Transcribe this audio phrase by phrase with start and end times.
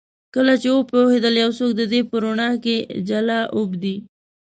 [0.35, 2.75] کله چې وپوهیدل یو څوک د دې په روڼا کې
[3.07, 3.95] جال اوبدي